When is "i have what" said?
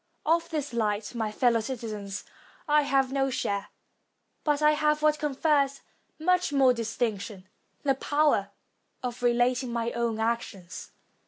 4.59-5.19